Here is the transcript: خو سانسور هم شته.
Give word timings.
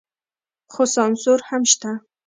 خو 0.73 0.83
سانسور 0.95 1.39
هم 1.49 1.61
شته. 1.71 1.91